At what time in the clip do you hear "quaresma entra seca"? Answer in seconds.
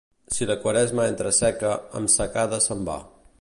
0.63-1.75